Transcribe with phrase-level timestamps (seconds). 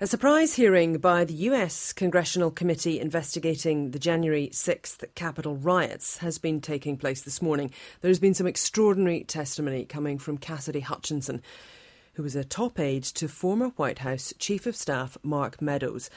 [0.00, 6.36] A surprise hearing by the US Congressional Committee investigating the January 6th Capitol riots has
[6.36, 7.70] been taking place this morning.
[8.00, 11.42] There's been some extraordinary testimony coming from Cassidy Hutchinson,
[12.14, 16.10] who was a top aide to former White House Chief of Staff Mark Meadows.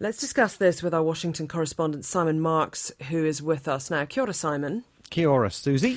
[0.00, 4.04] Let's discuss this with our Washington correspondent Simon Marks, who is with us now.
[4.04, 4.84] Kia ora, Simon.
[5.08, 5.96] Kia ora, Susie.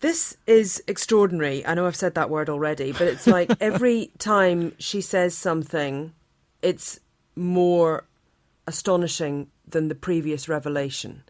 [0.00, 1.64] This is extraordinary.
[1.64, 6.12] I know I've said that word already, but it's like every time she says something,
[6.62, 7.00] it's
[7.36, 8.06] more
[8.66, 11.24] astonishing than the previous revelation.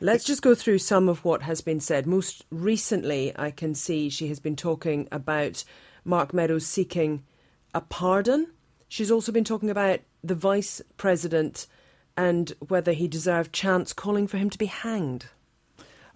[0.00, 2.06] Let's just go through some of what has been said.
[2.06, 5.62] Most recently, I can see she has been talking about
[6.04, 7.22] Mark Meadows seeking
[7.74, 8.46] a pardon.
[8.88, 11.66] She's also been talking about the vice president
[12.16, 15.26] and whether he deserved chance calling for him to be hanged.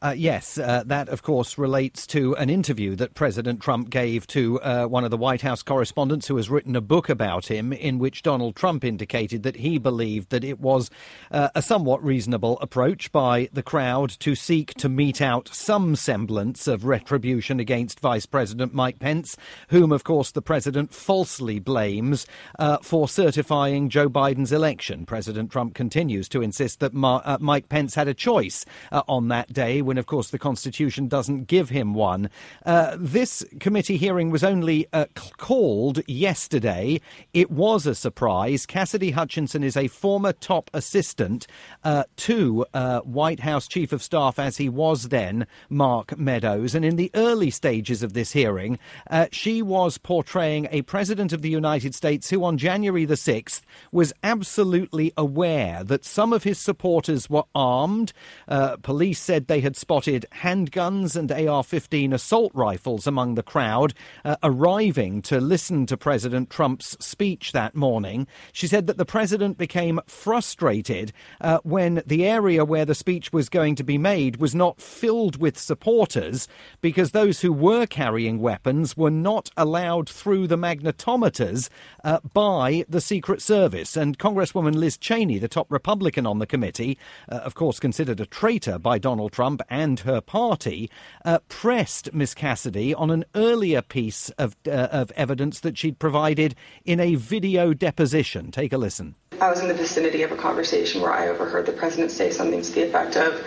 [0.05, 4.61] Uh, yes, uh, that of course relates to an interview that President Trump gave to
[4.61, 7.99] uh, one of the White House correspondents who has written a book about him, in
[7.99, 10.91] which Donald Trump indicated that he believed that it was
[11.31, 16.69] uh, a somewhat reasonable approach by the crowd to seek to mete out some semblance
[16.69, 19.39] of retribution against Vice President Mike Pence,
[19.71, 22.27] whom of course the president falsely blames
[22.59, 25.07] uh, for certifying Joe Biden's election.
[25.07, 29.51] President Trump continues to insist that Ma- uh, Mike Pence had a choice on that
[29.51, 32.31] day when, of course, the Constitution doesn't give him one.
[32.65, 35.07] Uh, this committee hearing was only uh,
[35.39, 37.01] called yesterday.
[37.33, 38.67] It was a surprise.
[38.67, 41.47] Cassidy Hutchinson is a former top assistant
[41.85, 46.75] uh, to uh, White House Chief of Staff, as he was then, Mark Meadows.
[46.75, 48.79] And in the early stages of this hearing,
[49.11, 53.63] uh, she was portraying a president of the United States who, on January the 6th,
[53.93, 58.13] was absolutely aware that some of his supporters were armed.
[58.49, 63.95] Uh, police said they had spotted handguns and AR 15 assault rifles among the crowd
[64.25, 68.27] uh, arriving to listen to President Trump's speech that morning.
[68.53, 73.49] She said that the president became frustrated uh, when the area where the speech was
[73.49, 76.49] going to be made was not filled with supporters
[76.81, 81.69] because those who were carrying weapons were not allowed through the magnetometers
[82.05, 83.97] uh, by the Secret Service.
[83.97, 88.27] And Congresswoman Liz Cheney, the top Republican on the committee, uh, of course considered a
[88.27, 90.91] traitor by Donald Trump and her party,
[91.25, 96.55] uh, pressed Miss Cassidy on an earlier piece of, uh, of evidence that she'd provided
[96.85, 98.51] in a video deposition.
[98.51, 99.15] Take a listen.
[99.41, 102.63] I was in the vicinity of a conversation where I overheard the president say something
[102.63, 103.45] to the effect of,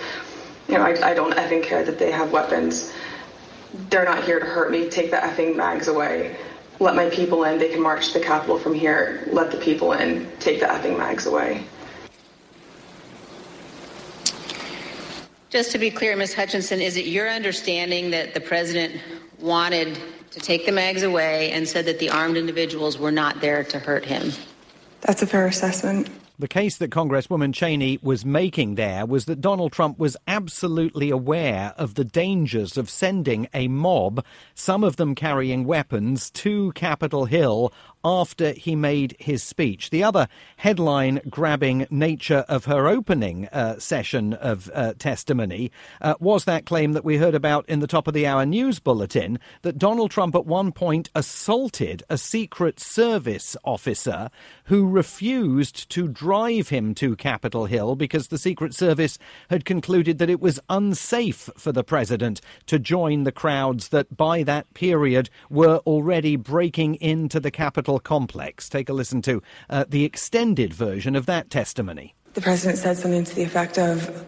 [0.68, 2.92] you know, I, I don't effing care that they have weapons.
[3.90, 4.90] They're not here to hurt me.
[4.90, 6.38] Take the effing mags away.
[6.80, 7.58] Let my people in.
[7.58, 9.28] They can march to the Capitol from here.
[9.32, 10.30] Let the people in.
[10.40, 11.66] Take the effing mags away.
[15.58, 16.36] Just to be clear, Ms.
[16.36, 19.02] Hutchinson, is it your understanding that the president
[19.40, 19.98] wanted
[20.30, 23.80] to take the mags away and said that the armed individuals were not there to
[23.80, 24.32] hurt him?
[25.02, 26.10] That's a fair assessment.
[26.38, 31.74] The case that Congresswoman Cheney was making there was that Donald Trump was absolutely aware
[31.76, 34.24] of the dangers of sending a mob,
[34.54, 37.74] some of them carrying weapons, to Capitol Hill
[38.08, 39.90] after he made his speech.
[39.90, 46.46] The other headline grabbing nature of her opening uh, session of uh, testimony uh, was
[46.46, 49.78] that claim that we heard about in the top of the hour news bulletin that
[49.78, 54.30] Donald Trump at one point assaulted a Secret Service officer
[54.66, 59.20] who refused to drive him to Capitol Hill because the Secret Service
[59.50, 64.44] had concluded that it was unsafe for the president to join the crowds that by
[64.44, 68.70] that period were already breaking into the Capitol complex.
[68.70, 72.16] Take a listen to uh, the extended version of that testimony.
[72.34, 74.26] The president said something to the effect of,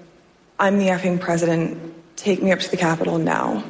[0.60, 3.64] I'm the effing president, take me up to the Capitol now.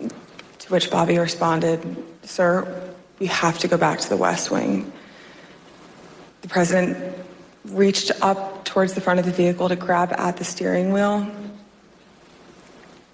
[0.00, 1.80] To which Bobby responded,
[2.22, 4.92] Sir, we have to go back to the West Wing.
[6.42, 6.96] The president
[7.64, 11.26] reached up towards the front of the vehicle to grab at the steering wheel.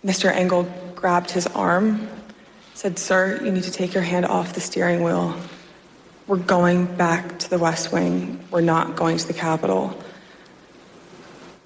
[0.04, 0.30] Mr.
[0.30, 0.62] Engel
[0.94, 2.08] grabbed his arm,
[2.74, 5.36] said, Sir, you need to take your hand off the steering wheel.
[6.26, 8.40] We're going back to the West Wing.
[8.50, 9.96] We're not going to the Capitol.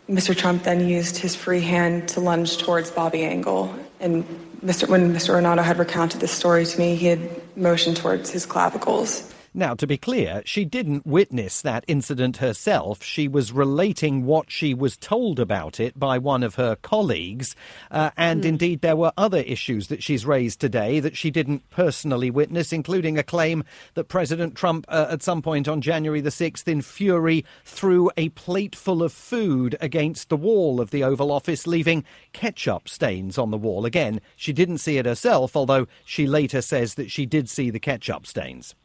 [0.06, 0.36] Mr.
[0.36, 3.74] Trump then used his free hand to lunge towards Bobby Engel.
[4.00, 4.22] And
[4.62, 4.86] Mr.
[4.86, 5.30] when Mr.
[5.30, 9.32] Ornato had recounted this story to me, he had motioned towards his clavicles.
[9.52, 13.02] Now, to be clear, she didn't witness that incident herself.
[13.02, 17.56] She was relating what she was told about it by one of her colleagues.
[17.90, 18.46] Uh, and mm.
[18.46, 23.18] indeed, there were other issues that she's raised today that she didn't personally witness, including
[23.18, 23.64] a claim
[23.94, 28.28] that President Trump, uh, at some point on January the 6th, in fury, threw a
[28.30, 33.58] plateful of food against the wall of the Oval Office, leaving ketchup stains on the
[33.58, 33.84] wall.
[33.84, 37.80] Again, she didn't see it herself, although she later says that she did see the
[37.80, 38.76] ketchup stains.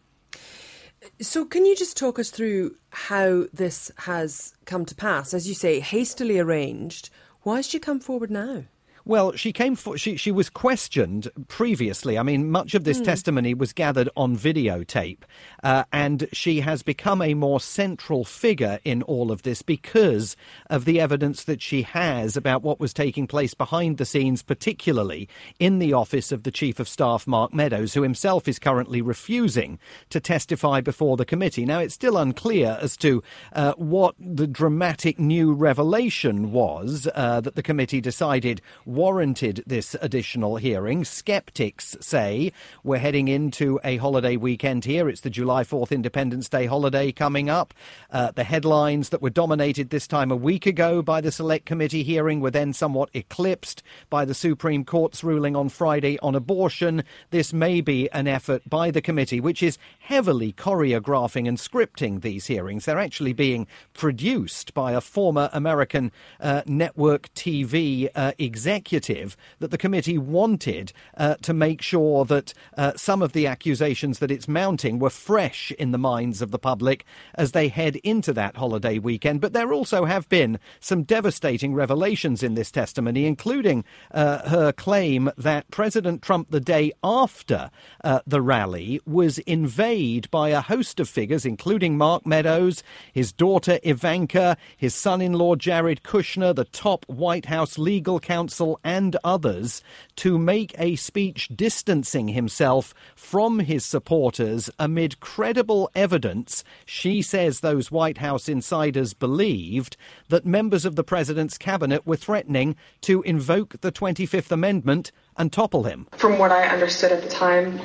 [1.22, 5.34] So, can you just talk us through how this has come to pass?
[5.34, 7.10] As you say, hastily arranged.
[7.42, 8.66] Why has she come forward now?
[9.08, 12.18] Well, she came for, she she was questioned previously.
[12.18, 13.06] I mean, much of this mm.
[13.06, 15.20] testimony was gathered on videotape,
[15.64, 20.36] uh, and she has become a more central figure in all of this because
[20.72, 25.30] of the evidence that she has about what was taking place behind the scenes, particularly
[25.60, 29.78] in the office of the Chief of Staff, Mark Meadows, who himself is currently refusing
[30.10, 31.64] to testify before the committee.
[31.64, 33.22] Now, it's still unclear as to
[33.54, 38.64] uh, what the dramatic new revelation was uh, that the committee decided
[38.96, 41.04] warranted this additional hearing.
[41.04, 45.10] Skeptics say we're heading into a holiday weekend here.
[45.10, 47.74] It's the July 4th Independence Day holiday coming up.
[48.10, 52.04] Uh, the headlines that were dominated this time a week ago by the Select Committee
[52.04, 57.04] hearing were then somewhat eclipsed by the Supreme Court's ruling on Friday on abortion.
[57.32, 62.48] This may be an effort by the committee, which is heavily choreographing and scripting these
[62.48, 62.86] hearings.
[62.86, 69.78] They're actually being produced by a former American uh, network TV uh, executive that the
[69.78, 75.00] committee wanted uh, to make sure that uh, some of the accusations that it's mounting
[75.00, 79.42] were fresh in the minds of the public as they head into that holiday weekend.
[79.42, 85.32] But there also have been some devastating revelations in this testimony, including uh, her claim
[85.38, 87.72] that President Trump, the day after
[88.04, 92.84] uh, the rally, was invaded by a host of figures, including Mark Meadows,
[93.14, 98.75] his daughter Ivanka, his son in law Jared Kushner, the top White House legal counsel
[98.84, 99.82] and others
[100.18, 107.92] to make a speech distancing himself from his supporters amid credible evidence she says those
[107.92, 109.98] White House insiders believed
[110.30, 115.84] that members of the president's cabinet were threatening to invoke the 25th Amendment and topple
[115.84, 116.08] him.
[116.14, 117.80] From what I understood at the time,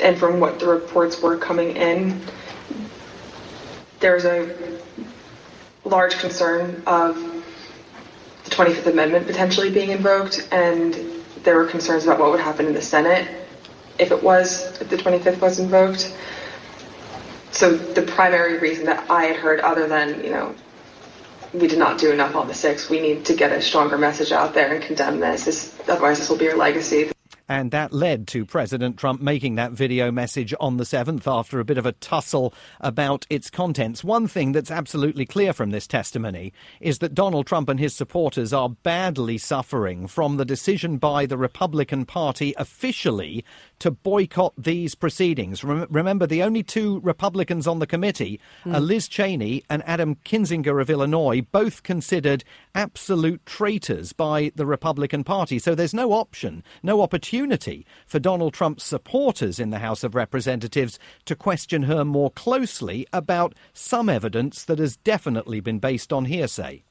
[0.00, 2.20] and from what the reports were coming in,
[4.00, 4.78] there's a
[5.84, 7.16] large concern of
[8.50, 10.94] 25th Amendment potentially being invoked, and
[11.44, 13.28] there were concerns about what would happen in the Senate
[13.98, 16.14] if it was, if the 25th was invoked.
[17.52, 20.54] So the primary reason that I had heard, other than, you know,
[21.52, 24.32] we did not do enough on the 6th, we need to get a stronger message
[24.32, 27.10] out there and condemn this, this otherwise this will be your legacy.
[27.50, 31.64] And that led to President Trump making that video message on the 7th after a
[31.64, 34.04] bit of a tussle about its contents.
[34.04, 38.52] One thing that's absolutely clear from this testimony is that Donald Trump and his supporters
[38.52, 43.44] are badly suffering from the decision by the Republican Party officially
[43.80, 45.64] to boycott these proceedings.
[45.64, 48.76] Rem- remember, the only two Republicans on the committee mm.
[48.76, 52.44] are Liz Cheney and Adam Kinzinger of Illinois, both considered
[52.76, 55.58] absolute traitors by the Republican Party.
[55.58, 57.00] So there's no option, no
[57.40, 63.06] opportunity for Donald Trump's supporters in the House of Representatives to question her more closely
[63.14, 66.82] about some evidence that has definitely been based on hearsay.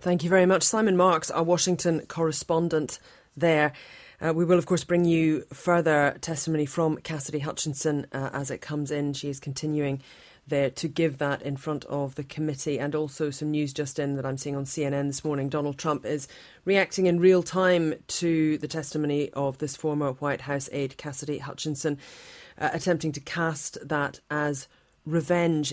[0.00, 0.62] Thank you very much.
[0.62, 2.98] Simon Marks, our Washington correspondent
[3.36, 3.72] there.
[4.18, 8.62] Uh, we will, of course, bring you further testimony from Cassidy Hutchinson uh, as it
[8.62, 9.12] comes in.
[9.12, 10.00] She is continuing
[10.46, 14.16] there to give that in front of the committee, and also some news just in
[14.16, 15.48] that I'm seeing on CNN this morning.
[15.48, 16.28] Donald Trump is
[16.64, 21.98] reacting in real time to the testimony of this former White House aide, Cassidy Hutchinson,
[22.58, 24.68] uh, attempting to cast that as
[25.06, 25.72] revenge